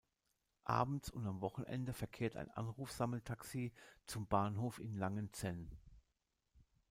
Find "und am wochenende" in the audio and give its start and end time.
1.11-1.93